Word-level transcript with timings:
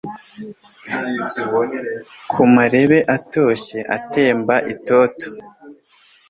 ku 2.31 2.41
marebe 2.53 2.99
atoshye 3.15 3.79
atemba 3.95 4.55
itoto 4.73 5.29